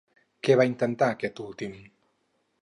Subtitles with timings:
[0.47, 1.77] Què va intentar, aquest últim?